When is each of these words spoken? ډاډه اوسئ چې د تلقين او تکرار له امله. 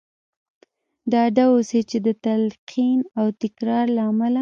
ډاډه 1.11 1.45
اوسئ 1.53 1.81
چې 1.89 1.97
د 2.05 2.07
تلقين 2.23 2.99
او 3.19 3.27
تکرار 3.41 3.85
له 3.95 4.01
امله. 4.11 4.39